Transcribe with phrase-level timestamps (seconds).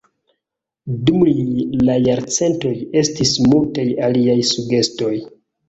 [1.09, 1.21] Dum
[1.89, 5.15] la jarcentoj, estis multaj aliaj sugestoj.